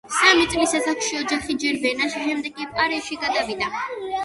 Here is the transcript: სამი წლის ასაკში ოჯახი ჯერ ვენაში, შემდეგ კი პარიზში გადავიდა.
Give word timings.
სამი 0.13 0.45
წლის 0.53 0.71
ასაკში 0.79 1.19
ოჯახი 1.19 1.57
ჯერ 1.65 1.77
ვენაში, 1.85 2.23
შემდეგ 2.25 2.59
კი 2.59 2.69
პარიზში 2.75 3.21
გადავიდა. 3.29 3.73